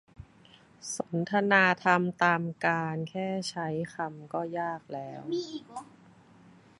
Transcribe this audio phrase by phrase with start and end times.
[0.95, 5.21] สนทนาธรรมตามกาล แค่ใช้คำก็ยากแล้ว